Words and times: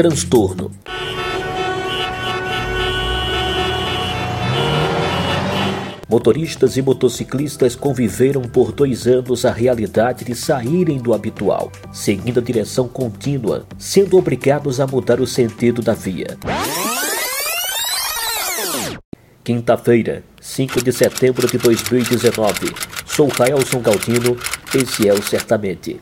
transtorno. 0.00 0.70
Motoristas 6.08 6.78
e 6.78 6.82
motociclistas 6.82 7.76
conviveram 7.76 8.40
por 8.40 8.72
dois 8.72 9.06
anos 9.06 9.44
a 9.44 9.52
realidade 9.52 10.24
de 10.24 10.34
saírem 10.34 10.96
do 10.96 11.12
habitual, 11.12 11.70
seguindo 11.92 12.40
a 12.40 12.42
direção 12.42 12.88
contínua, 12.88 13.66
sendo 13.78 14.16
obrigados 14.16 14.80
a 14.80 14.86
mudar 14.86 15.20
o 15.20 15.26
sentido 15.26 15.82
da 15.82 15.92
via. 15.92 16.38
Quinta-feira, 19.44 20.24
5 20.40 20.82
de 20.82 20.92
setembro 20.92 21.46
de 21.46 21.58
2019. 21.58 22.72
Sou 23.04 23.28
Raelson 23.28 23.80
Galdino, 23.80 24.34
esse 24.74 25.06
é 25.06 25.12
o 25.12 25.22
Certamente. 25.22 26.00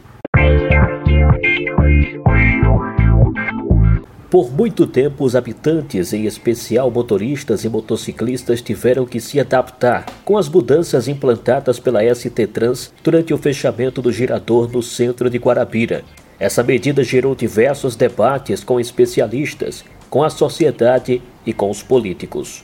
Por 4.31 4.53
muito 4.53 4.87
tempo, 4.87 5.25
os 5.25 5.35
habitantes, 5.35 6.13
em 6.13 6.27
especial 6.27 6.91
motoristas 6.91 7.65
e 7.65 7.69
motociclistas, 7.69 8.61
tiveram 8.61 9.07
que 9.07 9.21
se 9.21 9.41
adaptar 9.41 10.05
com 10.23 10.37
as 10.37 10.51
mudanças 10.51 11.09
implantadas 11.09 11.81
pela 11.81 12.03
ST 12.15 12.47
Trans 12.49 12.93
durante 13.03 13.33
o 13.33 13.39
fechamento 13.39 14.03
do 14.03 14.13
girador 14.13 14.71
no 14.71 14.83
centro 14.83 15.31
de 15.31 15.39
Guarabira. 15.39 16.05
Essa 16.39 16.63
medida 16.63 17.03
gerou 17.03 17.35
diversos 17.35 17.97
debates 17.97 18.63
com 18.63 18.79
especialistas, 18.79 19.83
com 20.11 20.23
a 20.23 20.29
sociedade 20.29 21.23
e 21.47 21.55
com 21.55 21.71
os 21.71 21.83
políticos. 21.83 22.63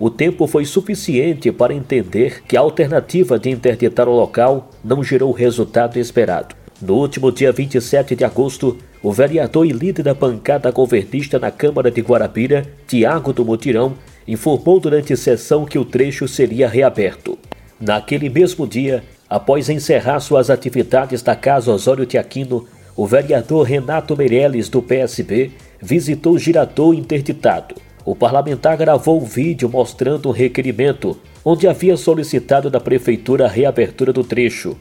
O 0.00 0.10
tempo 0.10 0.48
foi 0.48 0.64
suficiente 0.64 1.52
para 1.52 1.72
entender 1.72 2.42
que 2.42 2.56
a 2.56 2.60
alternativa 2.60 3.38
de 3.38 3.48
interditar 3.48 4.08
o 4.08 4.16
local 4.16 4.70
não 4.84 5.04
gerou 5.04 5.30
o 5.30 5.32
resultado 5.32 5.98
esperado. 5.98 6.56
No 6.82 6.94
último 6.94 7.32
dia 7.32 7.52
27 7.52 8.14
de 8.14 8.24
agosto, 8.24 8.76
o 9.06 9.12
vereador 9.12 9.64
e 9.64 9.70
líder 9.70 10.02
da 10.02 10.12
bancada 10.12 10.68
governista 10.72 11.38
na 11.38 11.48
Câmara 11.48 11.92
de 11.92 12.00
Guarabira, 12.00 12.66
Tiago 12.88 13.32
do 13.32 13.44
Mutirão, 13.44 13.94
informou 14.26 14.80
durante 14.80 15.16
sessão 15.16 15.64
que 15.64 15.78
o 15.78 15.84
trecho 15.84 16.26
seria 16.26 16.68
reaberto. 16.68 17.38
Naquele 17.80 18.28
mesmo 18.28 18.66
dia, 18.66 19.04
após 19.30 19.68
encerrar 19.68 20.18
suas 20.18 20.50
atividades 20.50 21.22
da 21.22 21.36
Casa 21.36 21.70
Osório 21.70 22.04
Tiaquino, 22.04 22.66
o 22.96 23.06
vereador 23.06 23.62
Renato 23.64 24.16
Meirelles, 24.16 24.68
do 24.68 24.82
PSB, 24.82 25.52
visitou 25.80 26.32
o 26.32 26.38
girador 26.40 26.92
interditado. 26.92 27.76
O 28.04 28.16
parlamentar 28.16 28.76
gravou 28.76 29.22
um 29.22 29.24
vídeo 29.24 29.68
mostrando 29.68 30.30
um 30.30 30.32
requerimento, 30.32 31.16
onde 31.44 31.68
havia 31.68 31.96
solicitado 31.96 32.68
da 32.68 32.80
prefeitura 32.80 33.44
a 33.44 33.48
reabertura 33.48 34.12
do 34.12 34.24
trecho. 34.24 34.76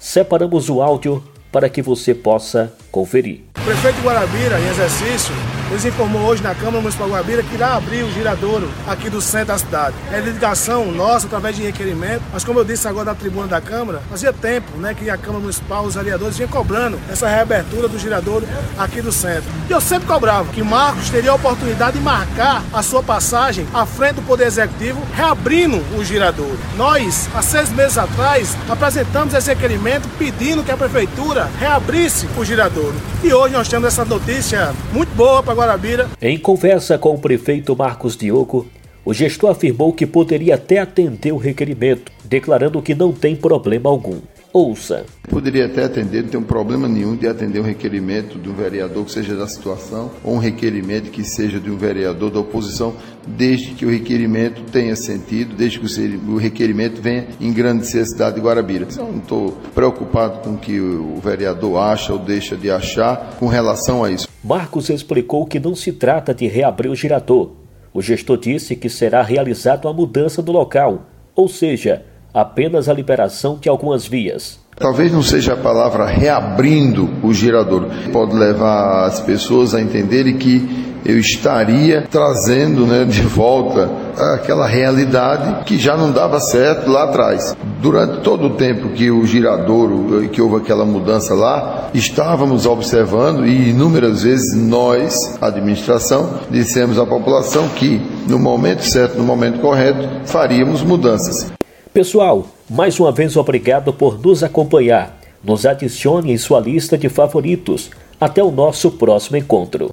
Separamos 0.00 0.68
o 0.68 0.82
áudio 0.82 1.22
para 1.52 1.68
que 1.68 1.80
você 1.80 2.12
possa 2.12 2.72
conferir. 2.90 3.47
O 3.60 3.64
prefeito 3.64 4.00
Guarabira, 4.02 4.58
em 4.58 4.68
exercício, 4.68 5.34
nos 5.70 5.84
informou 5.84 6.22
hoje 6.22 6.42
na 6.42 6.54
Câmara 6.54 6.80
Municipal 6.80 7.08
Guarabira 7.08 7.42
que 7.42 7.54
irá 7.54 7.74
abrir 7.74 8.02
o 8.02 8.10
giradouro 8.12 8.70
aqui 8.86 9.10
do 9.10 9.20
centro 9.20 9.48
da 9.48 9.58
cidade. 9.58 9.94
É 10.10 10.20
dedicação 10.20 10.90
nossa, 10.90 11.26
através 11.26 11.56
de 11.56 11.62
requerimento, 11.62 12.22
mas 12.32 12.44
como 12.44 12.58
eu 12.58 12.64
disse 12.64 12.88
agora 12.88 13.06
na 13.06 13.14
tribuna 13.14 13.46
da 13.46 13.60
Câmara, 13.60 14.00
fazia 14.08 14.32
tempo 14.32 14.78
né, 14.78 14.94
que 14.94 15.10
a 15.10 15.16
Câmara 15.18 15.40
Municipal, 15.40 15.84
os 15.84 15.94
vereadores, 15.94 16.36
vinham 16.36 16.48
cobrando 16.48 16.98
essa 17.10 17.28
reabertura 17.28 17.88
do 17.88 17.98
giradouro 17.98 18.46
aqui 18.78 19.02
do 19.02 19.12
centro. 19.12 19.50
E 19.68 19.72
eu 19.72 19.80
sempre 19.80 20.08
cobrava 20.08 20.50
que 20.52 20.62
Marcos 20.62 21.10
teria 21.10 21.32
a 21.32 21.34
oportunidade 21.34 21.98
de 21.98 22.02
marcar 22.02 22.62
a 22.72 22.82
sua 22.82 23.02
passagem 23.02 23.66
à 23.74 23.84
frente 23.84 24.14
do 24.14 24.22
Poder 24.22 24.46
Executivo, 24.46 25.02
reabrindo 25.14 25.76
o 25.98 26.04
giradouro. 26.04 26.58
Nós, 26.76 27.28
há 27.34 27.42
seis 27.42 27.70
meses 27.70 27.98
atrás, 27.98 28.56
apresentamos 28.68 29.34
esse 29.34 29.50
requerimento 29.50 30.08
pedindo 30.18 30.64
que 30.64 30.70
a 30.70 30.76
Prefeitura 30.76 31.50
reabrisse 31.58 32.26
o 32.36 32.44
giradouro. 32.44 32.94
E 33.20 33.34
hoje 33.34 33.52
nós 33.52 33.66
temos 33.66 33.88
essa 33.88 34.04
notícia 34.04 34.72
muito 34.92 35.12
boa 35.16 35.42
para 35.42 35.52
Guarabira. 35.52 36.08
Em 36.22 36.38
conversa 36.38 36.96
com 36.96 37.14
o 37.14 37.18
prefeito 37.18 37.74
Marcos 37.76 38.16
Diogo, 38.16 38.68
o 39.04 39.12
gestor 39.12 39.50
afirmou 39.50 39.92
que 39.92 40.06
poderia 40.06 40.54
até 40.54 40.78
atender 40.78 41.32
o 41.32 41.36
requerimento, 41.36 42.12
declarando 42.24 42.80
que 42.80 42.94
não 42.94 43.12
tem 43.12 43.34
problema 43.34 43.90
algum. 43.90 44.20
Ouça. 44.52 45.04
Poderia 45.28 45.66
até 45.66 45.84
atender, 45.84 46.22
não 46.22 46.30
tem 46.30 46.40
um 46.40 46.44
problema 46.44 46.88
nenhum 46.88 47.14
de 47.14 47.28
atender 47.28 47.60
um 47.60 47.64
requerimento 47.64 48.38
de 48.38 48.48
um 48.48 48.54
vereador 48.54 49.04
que 49.04 49.12
seja 49.12 49.36
da 49.36 49.46
situação 49.46 50.10
ou 50.24 50.34
um 50.34 50.38
requerimento 50.38 51.10
que 51.10 51.22
seja 51.22 51.60
de 51.60 51.70
um 51.70 51.76
vereador 51.76 52.30
da 52.30 52.40
oposição, 52.40 52.94
desde 53.26 53.72
que 53.72 53.84
o 53.84 53.90
requerimento 53.90 54.62
tenha 54.72 54.96
sentido, 54.96 55.54
desde 55.54 55.78
que 55.78 55.86
o 56.28 56.38
requerimento 56.38 57.00
venha 57.02 57.26
engrandecer 57.38 58.02
a 58.02 58.06
cidade 58.06 58.36
de 58.36 58.40
Guarabira. 58.40 58.88
Eu 58.96 59.04
não 59.04 59.18
estou 59.18 59.52
preocupado 59.74 60.40
com 60.40 60.54
o 60.54 60.58
que 60.58 60.80
o 60.80 61.16
vereador 61.16 61.78
acha 61.78 62.12
ou 62.12 62.18
deixa 62.18 62.56
de 62.56 62.70
achar 62.70 63.36
com 63.38 63.46
relação 63.46 64.02
a 64.02 64.10
isso. 64.10 64.26
Marcos 64.42 64.88
explicou 64.88 65.44
que 65.44 65.60
não 65.60 65.74
se 65.74 65.92
trata 65.92 66.32
de 66.32 66.46
reabrir 66.46 66.90
o 66.90 66.96
girador. 66.96 67.52
O 67.92 68.00
gestor 68.00 68.38
disse 68.38 68.74
que 68.76 68.88
será 68.88 69.22
realizada 69.22 69.88
uma 69.88 69.94
mudança 69.94 70.40
do 70.40 70.52
local, 70.52 71.06
ou 71.34 71.48
seja, 71.48 72.04
apenas 72.40 72.88
a 72.88 72.94
liberação 72.94 73.58
de 73.60 73.68
algumas 73.68 74.06
vias. 74.06 74.58
Talvez 74.76 75.12
não 75.12 75.22
seja 75.22 75.54
a 75.54 75.56
palavra 75.56 76.06
reabrindo 76.06 77.10
o 77.22 77.34
girador. 77.34 77.86
Pode 78.12 78.34
levar 78.34 79.06
as 79.06 79.18
pessoas 79.18 79.74
a 79.74 79.80
entenderem 79.80 80.36
que 80.36 80.88
eu 81.04 81.18
estaria 81.18 82.06
trazendo 82.10 82.86
né, 82.86 83.04
de 83.04 83.22
volta 83.22 83.90
aquela 84.34 84.66
realidade 84.66 85.64
que 85.64 85.78
já 85.78 85.96
não 85.96 86.12
dava 86.12 86.38
certo 86.38 86.90
lá 86.90 87.04
atrás. 87.04 87.56
Durante 87.80 88.20
todo 88.20 88.46
o 88.46 88.50
tempo 88.50 88.90
que 88.90 89.10
o 89.10 89.24
giradouro, 89.24 90.28
que 90.28 90.42
houve 90.42 90.56
aquela 90.56 90.84
mudança 90.84 91.34
lá, 91.34 91.88
estávamos 91.94 92.66
observando 92.66 93.46
e 93.46 93.70
inúmeras 93.70 94.22
vezes 94.22 94.56
nós, 94.56 95.38
administração, 95.40 96.40
dissemos 96.50 96.98
à 96.98 97.06
população 97.06 97.68
que 97.68 98.00
no 98.28 98.38
momento 98.38 98.82
certo, 98.82 99.16
no 99.16 99.24
momento 99.24 99.60
correto, 99.60 100.26
faríamos 100.26 100.82
mudanças. 100.82 101.50
Pessoal, 101.98 102.46
mais 102.70 103.00
uma 103.00 103.10
vez 103.10 103.36
obrigado 103.36 103.92
por 103.92 104.24
nos 104.24 104.44
acompanhar. 104.44 105.18
Nos 105.42 105.66
adicione 105.66 106.30
em 106.30 106.38
sua 106.38 106.60
lista 106.60 106.96
de 106.96 107.08
favoritos. 107.08 107.90
Até 108.20 108.40
o 108.40 108.52
nosso 108.52 108.92
próximo 108.92 109.36
encontro. 109.36 109.88